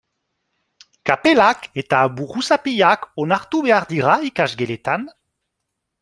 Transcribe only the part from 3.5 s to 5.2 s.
behar dira ikasgeletan?